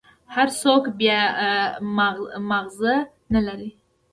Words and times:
هر 0.35 0.47
سوك 0.61 0.85
بيا 0.99 1.21
مازغه 2.49 2.97
نلري. 3.33 3.71